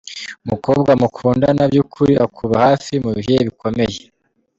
[0.45, 3.99] Umukobwa mukundana by’ukuri akuba hafi mu bihe bikomeye.